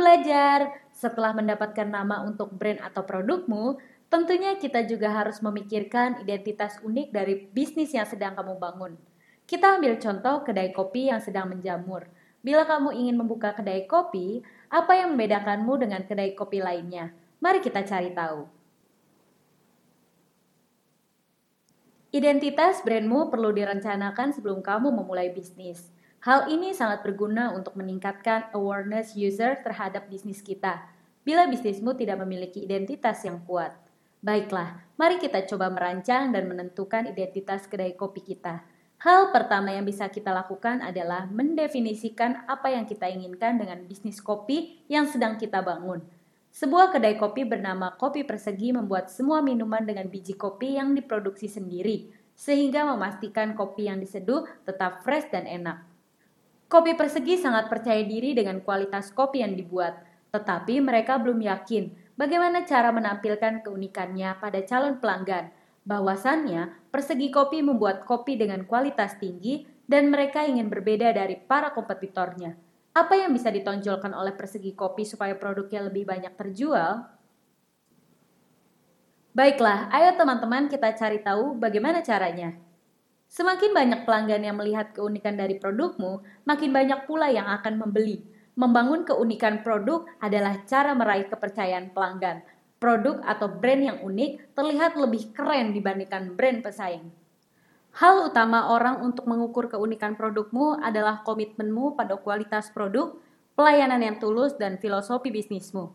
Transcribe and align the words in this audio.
belajar, 0.00 0.80
setelah 0.96 1.36
mendapatkan 1.36 1.84
nama 1.84 2.24
untuk 2.24 2.56
brand 2.56 2.80
atau 2.80 3.04
produkmu, 3.04 3.76
tentunya 4.08 4.56
kita 4.56 4.88
juga 4.88 5.12
harus 5.12 5.44
memikirkan 5.44 6.24
identitas 6.24 6.80
unik 6.80 7.12
dari 7.12 7.44
bisnis 7.52 7.92
yang 7.92 8.08
sedang 8.08 8.32
kamu 8.32 8.56
bangun. 8.56 8.96
Kita 9.44 9.76
ambil 9.76 10.00
contoh 10.00 10.40
kedai 10.40 10.72
kopi 10.72 11.12
yang 11.12 11.20
sedang 11.20 11.52
menjamur. 11.52 12.08
Bila 12.40 12.64
kamu 12.64 12.96
ingin 12.96 13.20
membuka 13.20 13.52
kedai 13.52 13.84
kopi, 13.84 14.40
apa 14.72 14.96
yang 14.96 15.12
membedakanmu 15.12 15.76
dengan 15.76 16.00
kedai 16.08 16.32
kopi 16.32 16.64
lainnya? 16.64 17.12
Mari 17.44 17.60
kita 17.60 17.84
cari 17.84 18.16
tahu. 18.16 18.48
Identitas 22.10 22.82
brandmu 22.82 23.30
perlu 23.30 23.54
direncanakan 23.54 24.34
sebelum 24.34 24.64
kamu 24.64 24.90
memulai 24.90 25.30
bisnis. 25.30 25.94
Hal 26.20 26.52
ini 26.52 26.76
sangat 26.76 27.00
berguna 27.00 27.56
untuk 27.56 27.80
meningkatkan 27.80 28.52
awareness 28.52 29.16
user 29.16 29.56
terhadap 29.64 30.04
bisnis 30.12 30.44
kita. 30.44 30.84
Bila 31.24 31.48
bisnismu 31.48 31.96
tidak 31.96 32.20
memiliki 32.20 32.60
identitas 32.60 33.24
yang 33.24 33.40
kuat, 33.48 33.72
baiklah, 34.20 34.84
mari 35.00 35.16
kita 35.16 35.48
coba 35.48 35.72
merancang 35.72 36.28
dan 36.28 36.44
menentukan 36.44 37.08
identitas 37.08 37.64
kedai 37.64 37.96
kopi 37.96 38.20
kita. 38.20 38.60
Hal 39.00 39.32
pertama 39.32 39.72
yang 39.72 39.88
bisa 39.88 40.12
kita 40.12 40.28
lakukan 40.28 40.84
adalah 40.84 41.24
mendefinisikan 41.24 42.44
apa 42.44 42.68
yang 42.68 42.84
kita 42.84 43.08
inginkan 43.08 43.56
dengan 43.56 43.80
bisnis 43.88 44.20
kopi 44.20 44.84
yang 44.92 45.08
sedang 45.08 45.40
kita 45.40 45.64
bangun. 45.64 46.04
Sebuah 46.52 46.92
kedai 46.92 47.16
kopi 47.16 47.48
bernama 47.48 47.96
Kopi 47.96 48.28
Persegi 48.28 48.76
membuat 48.76 49.08
semua 49.08 49.40
minuman 49.40 49.80
dengan 49.88 50.04
biji 50.04 50.36
kopi 50.36 50.76
yang 50.76 50.92
diproduksi 50.92 51.48
sendiri, 51.48 52.12
sehingga 52.36 52.84
memastikan 52.92 53.56
kopi 53.56 53.88
yang 53.88 54.04
diseduh 54.04 54.44
tetap 54.68 55.00
fresh 55.00 55.32
dan 55.32 55.48
enak. 55.48 55.89
Kopi 56.70 56.94
Persegi 56.94 57.34
sangat 57.34 57.66
percaya 57.66 57.98
diri 58.06 58.30
dengan 58.30 58.62
kualitas 58.62 59.10
kopi 59.10 59.42
yang 59.42 59.58
dibuat, 59.58 60.06
tetapi 60.30 60.78
mereka 60.78 61.18
belum 61.18 61.42
yakin 61.42 62.14
bagaimana 62.14 62.62
cara 62.62 62.94
menampilkan 62.94 63.66
keunikannya 63.66 64.38
pada 64.38 64.62
calon 64.62 65.02
pelanggan. 65.02 65.50
Bahwasannya, 65.82 66.94
Persegi 66.94 67.34
Kopi 67.34 67.58
membuat 67.66 68.06
kopi 68.06 68.38
dengan 68.38 68.62
kualitas 68.70 69.18
tinggi 69.18 69.66
dan 69.90 70.14
mereka 70.14 70.46
ingin 70.46 70.70
berbeda 70.70 71.10
dari 71.10 71.34
para 71.34 71.74
kompetitornya. 71.74 72.54
Apa 72.94 73.18
yang 73.18 73.34
bisa 73.34 73.50
ditonjolkan 73.50 74.14
oleh 74.14 74.30
persegi 74.38 74.70
kopi 74.70 75.02
supaya 75.02 75.34
produknya 75.34 75.90
lebih 75.90 76.06
banyak 76.06 76.34
terjual? 76.38 77.06
Baiklah, 79.34 79.90
ayo 79.90 80.14
teman-teman 80.14 80.70
kita 80.70 80.94
cari 80.94 81.18
tahu 81.18 81.58
bagaimana 81.58 82.02
caranya. 82.02 82.69
Semakin 83.30 83.70
banyak 83.70 84.00
pelanggan 84.02 84.42
yang 84.42 84.58
melihat 84.58 84.90
keunikan 84.90 85.38
dari 85.38 85.54
produkmu, 85.54 86.18
makin 86.42 86.74
banyak 86.74 87.06
pula 87.06 87.30
yang 87.30 87.46
akan 87.46 87.78
membeli. 87.78 88.26
Membangun 88.58 89.06
keunikan 89.06 89.62
produk 89.62 90.02
adalah 90.18 90.66
cara 90.66 90.98
meraih 90.98 91.30
kepercayaan 91.30 91.94
pelanggan. 91.94 92.42
Produk 92.82 93.22
atau 93.22 93.46
brand 93.46 93.86
yang 93.86 93.98
unik 94.02 94.58
terlihat 94.58 94.98
lebih 94.98 95.30
keren 95.30 95.70
dibandingkan 95.70 96.34
brand 96.34 96.58
pesaing. 96.58 97.06
Hal 98.02 98.34
utama 98.34 98.74
orang 98.74 98.98
untuk 98.98 99.30
mengukur 99.30 99.70
keunikan 99.70 100.18
produkmu 100.18 100.82
adalah 100.82 101.22
komitmenmu 101.22 101.94
pada 101.94 102.18
kualitas 102.18 102.74
produk, 102.74 103.14
pelayanan 103.54 104.02
yang 104.02 104.18
tulus, 104.18 104.58
dan 104.58 104.74
filosofi 104.82 105.30
bisnismu. 105.30 105.94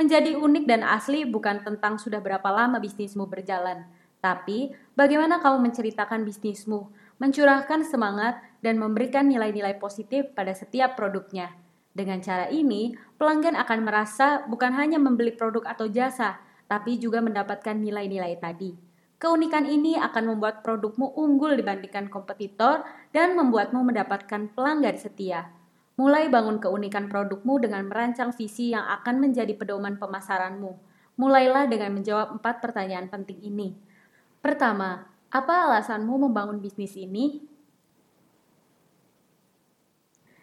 Menjadi 0.00 0.32
unik 0.32 0.64
dan 0.64 0.80
asli 0.80 1.28
bukan 1.28 1.60
tentang 1.60 2.00
sudah 2.00 2.24
berapa 2.24 2.48
lama 2.48 2.80
bisnismu 2.80 3.28
berjalan, 3.28 3.84
tapi 4.24 4.72
bagaimana 4.96 5.44
kamu 5.44 5.68
menceritakan 5.68 6.24
bisnismu, 6.24 6.88
mencurahkan 7.20 7.84
semangat, 7.84 8.40
dan 8.64 8.80
memberikan 8.80 9.28
nilai-nilai 9.28 9.76
positif 9.76 10.32
pada 10.32 10.56
setiap 10.56 10.96
produknya. 10.96 11.52
Dengan 11.92 12.24
cara 12.24 12.48
ini, 12.48 12.96
pelanggan 13.20 13.52
akan 13.60 13.84
merasa 13.84 14.40
bukan 14.48 14.72
hanya 14.72 14.96
membeli 14.96 15.36
produk 15.36 15.68
atau 15.68 15.92
jasa, 15.92 16.40
tapi 16.64 16.96
juga 16.96 17.20
mendapatkan 17.20 17.76
nilai-nilai 17.76 18.40
tadi. 18.40 18.72
Keunikan 19.20 19.68
ini 19.68 20.00
akan 20.00 20.34
membuat 20.34 20.64
produkmu 20.64 21.12
unggul 21.14 21.54
dibandingkan 21.54 22.08
kompetitor 22.08 22.82
dan 23.12 23.36
membuatmu 23.36 23.84
mendapatkan 23.92 24.50
pelanggan 24.56 24.96
setia. 24.96 25.52
Mulai 25.94 26.26
bangun 26.32 26.58
keunikan 26.58 27.06
produkmu 27.06 27.62
dengan 27.62 27.86
merancang 27.86 28.34
visi 28.34 28.74
yang 28.74 28.82
akan 28.88 29.22
menjadi 29.22 29.54
pedoman 29.54 30.00
pemasaranmu. 30.00 30.74
Mulailah 31.14 31.70
dengan 31.70 31.94
menjawab 31.94 32.34
empat 32.40 32.58
pertanyaan 32.58 33.06
penting 33.06 33.38
ini. 33.38 33.93
Pertama, 34.44 35.08
apa 35.32 35.54
alasanmu 35.64 36.28
membangun 36.28 36.60
bisnis 36.60 36.92
ini? 37.00 37.40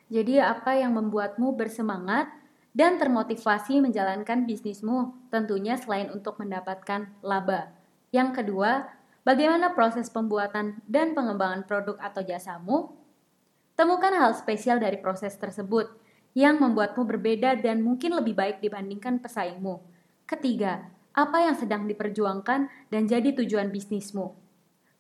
Jadi, 0.10 0.42
apa 0.42 0.74
yang 0.74 0.98
membuatmu 0.98 1.54
bersemangat 1.54 2.26
dan 2.74 2.98
termotivasi 2.98 3.78
menjalankan 3.78 4.50
bisnismu? 4.50 5.14
Tentunya 5.30 5.78
selain 5.78 6.10
untuk 6.10 6.42
mendapatkan 6.42 7.14
laba. 7.22 7.78
Yang 8.10 8.42
kedua, 8.42 8.90
bagaimana 9.22 9.78
proses 9.78 10.10
pembuatan 10.10 10.82
dan 10.90 11.14
pengembangan 11.14 11.70
produk 11.70 12.02
atau 12.02 12.26
jasamu? 12.26 12.98
Temukan 13.78 14.18
hal 14.18 14.34
spesial 14.34 14.82
dari 14.82 14.98
proses 14.98 15.38
tersebut 15.38 15.94
yang 16.34 16.58
membuatmu 16.58 17.06
berbeda 17.06 17.54
dan 17.62 17.86
mungkin 17.86 18.18
lebih 18.18 18.34
baik 18.34 18.66
dibandingkan 18.66 19.22
pesaingmu. 19.22 19.78
Ketiga, 20.26 20.90
apa 21.12 21.44
yang 21.44 21.56
sedang 21.60 21.84
diperjuangkan 21.92 22.72
dan 22.88 23.04
jadi 23.04 23.36
tujuan 23.36 23.68
bisnismu? 23.68 24.32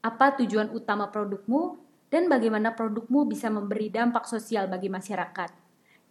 Apa 0.04 0.36
tujuan 0.44 0.74
utama 0.76 1.08
produkmu 1.08 1.80
dan 2.12 2.28
bagaimana 2.28 2.76
produkmu 2.76 3.24
bisa 3.24 3.48
memberi 3.48 3.88
dampak 3.88 4.28
sosial 4.28 4.68
bagi 4.68 4.92
masyarakat? 4.92 5.56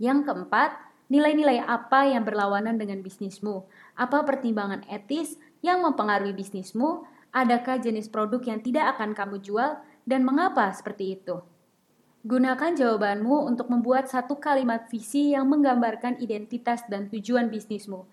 Yang 0.00 0.18
keempat, 0.24 0.70
nilai-nilai 1.12 1.60
apa 1.60 2.08
yang 2.08 2.24
berlawanan 2.24 2.80
dengan 2.80 3.04
bisnismu? 3.04 3.68
Apa 3.92 4.24
pertimbangan 4.24 4.88
etis 4.88 5.36
yang 5.60 5.84
mempengaruhi 5.84 6.32
bisnismu? 6.32 7.04
Adakah 7.30 7.78
jenis 7.78 8.08
produk 8.08 8.40
yang 8.40 8.64
tidak 8.64 8.96
akan 8.96 9.12
kamu 9.12 9.44
jual 9.44 9.76
dan 10.08 10.24
mengapa 10.24 10.72
seperti 10.72 11.20
itu? 11.20 11.44
Gunakan 12.20 12.76
jawabanmu 12.76 13.48
untuk 13.48 13.68
membuat 13.72 14.08
satu 14.08 14.36
kalimat 14.40 14.88
visi 14.88 15.32
yang 15.32 15.48
menggambarkan 15.48 16.20
identitas 16.20 16.84
dan 16.88 17.08
tujuan 17.08 17.48
bisnismu. 17.48 18.04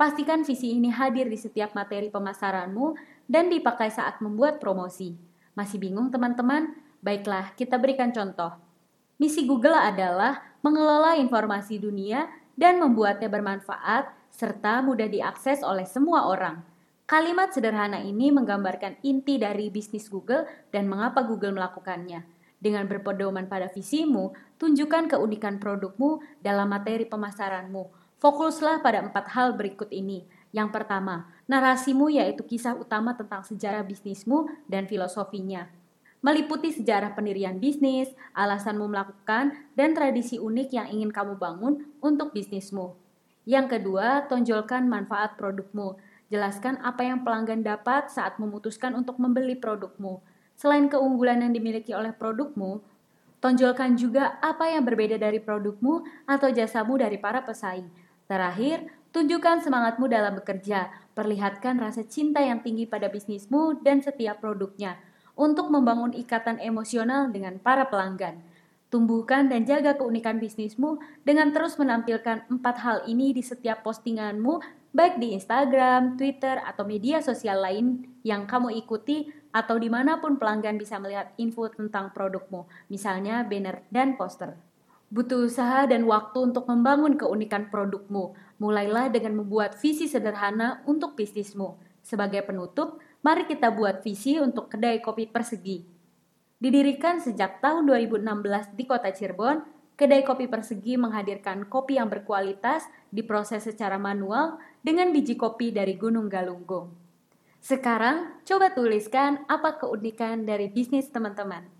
Pastikan 0.00 0.48
visi 0.48 0.80
ini 0.80 0.88
hadir 0.88 1.28
di 1.28 1.36
setiap 1.36 1.76
materi 1.76 2.08
pemasaranmu 2.08 2.96
dan 3.28 3.52
dipakai 3.52 3.92
saat 3.92 4.24
membuat 4.24 4.56
promosi. 4.56 5.12
Masih 5.52 5.76
bingung 5.76 6.08
teman-teman? 6.08 6.72
Baiklah, 7.04 7.52
kita 7.52 7.76
berikan 7.76 8.08
contoh. 8.08 8.56
Misi 9.20 9.44
Google 9.44 9.76
adalah 9.76 10.56
mengelola 10.64 11.20
informasi 11.20 11.76
dunia 11.84 12.32
dan 12.56 12.80
membuatnya 12.80 13.28
bermanfaat 13.28 14.08
serta 14.32 14.80
mudah 14.80 15.04
diakses 15.04 15.60
oleh 15.60 15.84
semua 15.84 16.32
orang. 16.32 16.64
Kalimat 17.04 17.52
sederhana 17.52 18.00
ini 18.00 18.32
menggambarkan 18.32 19.04
inti 19.04 19.36
dari 19.36 19.68
bisnis 19.68 20.08
Google 20.08 20.48
dan 20.72 20.88
mengapa 20.88 21.28
Google 21.28 21.52
melakukannya. 21.52 22.24
Dengan 22.56 22.88
berpedoman 22.88 23.52
pada 23.52 23.68
visimu, 23.68 24.32
tunjukkan 24.56 25.12
keunikan 25.12 25.60
produkmu 25.60 26.24
dalam 26.40 26.72
materi 26.72 27.04
pemasaranmu. 27.04 27.99
Fokuslah 28.20 28.84
pada 28.84 29.00
empat 29.00 29.32
hal 29.32 29.56
berikut 29.56 29.88
ini. 29.88 30.28
Yang 30.52 30.76
pertama, 30.76 31.26
narasimu 31.48 32.12
yaitu 32.12 32.44
kisah 32.44 32.76
utama 32.76 33.16
tentang 33.16 33.42
sejarah 33.42 33.80
bisnismu 33.82 34.46
dan 34.68 34.84
filosofinya. 34.84 35.72
Meliputi 36.20 36.68
sejarah 36.68 37.16
pendirian 37.16 37.56
bisnis, 37.56 38.12
alasanmu 38.36 38.84
melakukan, 38.92 39.56
dan 39.72 39.96
tradisi 39.96 40.36
unik 40.36 40.68
yang 40.68 40.86
ingin 40.92 41.08
kamu 41.08 41.40
bangun 41.40 41.88
untuk 42.04 42.36
bisnismu. 42.36 42.92
Yang 43.48 43.80
kedua, 43.80 44.28
tonjolkan 44.28 44.84
manfaat 44.84 45.40
produkmu 45.40 45.96
Jelaskan 46.30 46.78
apa 46.86 47.02
yang 47.02 47.26
pelanggan 47.26 47.66
dapat 47.66 48.06
saat 48.06 48.38
memutuskan 48.38 48.94
untuk 48.94 49.18
membeli 49.18 49.58
produkmu. 49.58 50.22
Selain 50.54 50.86
keunggulan 50.86 51.42
yang 51.42 51.50
dimiliki 51.50 51.90
oleh 51.90 52.14
produkmu, 52.14 52.86
tonjolkan 53.42 53.98
juga 53.98 54.38
apa 54.38 54.70
yang 54.70 54.86
berbeda 54.86 55.18
dari 55.18 55.42
produkmu 55.42 56.06
atau 56.30 56.46
jasamu 56.54 57.02
dari 57.02 57.18
para 57.18 57.42
pesaing. 57.42 57.90
Terakhir, 58.30 58.86
tunjukkan 59.10 59.66
semangatmu 59.66 60.06
dalam 60.06 60.38
bekerja. 60.38 60.94
Perlihatkan 61.18 61.82
rasa 61.82 62.06
cinta 62.06 62.38
yang 62.38 62.62
tinggi 62.62 62.86
pada 62.86 63.10
bisnismu 63.10 63.82
dan 63.82 63.98
setiap 64.06 64.38
produknya 64.38 65.02
untuk 65.34 65.66
membangun 65.66 66.14
ikatan 66.14 66.62
emosional 66.62 67.34
dengan 67.34 67.58
para 67.58 67.90
pelanggan. 67.90 68.38
Tumbuhkan 68.86 69.50
dan 69.50 69.66
jaga 69.66 69.98
keunikan 69.98 70.38
bisnismu 70.38 71.02
dengan 71.26 71.50
terus 71.50 71.74
menampilkan 71.74 72.46
empat 72.46 72.76
hal 72.78 72.98
ini 73.10 73.34
di 73.34 73.42
setiap 73.42 73.82
postinganmu 73.82 74.62
baik 74.94 75.18
di 75.18 75.34
Instagram, 75.34 76.14
Twitter, 76.14 76.62
atau 76.62 76.86
media 76.86 77.18
sosial 77.22 77.62
lain 77.62 78.06
yang 78.22 78.46
kamu 78.46 78.78
ikuti 78.78 79.30
atau 79.50 79.74
di 79.78 79.90
mana 79.90 80.22
pun 80.22 80.38
pelanggan 80.38 80.78
bisa 80.78 81.02
melihat 81.02 81.34
info 81.38 81.66
tentang 81.70 82.14
produkmu, 82.14 82.66
misalnya 82.90 83.42
banner 83.42 83.82
dan 83.90 84.14
poster. 84.14 84.54
Butuh 85.10 85.50
usaha 85.50 85.90
dan 85.90 86.06
waktu 86.06 86.38
untuk 86.38 86.70
membangun 86.70 87.18
keunikan 87.18 87.66
produkmu. 87.66 88.38
Mulailah 88.62 89.10
dengan 89.10 89.42
membuat 89.42 89.74
visi 89.82 90.06
sederhana 90.06 90.86
untuk 90.86 91.18
bisnismu. 91.18 91.74
Sebagai 91.98 92.46
penutup, 92.46 93.02
mari 93.18 93.42
kita 93.42 93.74
buat 93.74 94.06
visi 94.06 94.38
untuk 94.38 94.70
kedai 94.70 95.02
kopi 95.02 95.26
persegi. 95.26 95.82
Didirikan 96.62 97.18
sejak 97.18 97.58
tahun 97.58 97.90
2016 97.90 98.78
di 98.78 98.84
kota 98.86 99.10
Cirebon, 99.10 99.66
kedai 99.98 100.22
kopi 100.22 100.46
persegi 100.46 100.94
menghadirkan 100.94 101.66
kopi 101.66 101.98
yang 101.98 102.06
berkualitas 102.06 102.86
diproses 103.10 103.66
secara 103.66 103.98
manual 103.98 104.62
dengan 104.78 105.10
biji 105.10 105.34
kopi 105.34 105.74
dari 105.74 105.98
Gunung 105.98 106.30
Galunggung. 106.30 106.94
Sekarang, 107.58 108.40
coba 108.46 108.72
tuliskan 108.72 109.42
apa 109.50 109.76
keunikan 109.76 110.46
dari 110.46 110.70
bisnis 110.70 111.10
teman-teman. 111.10 111.79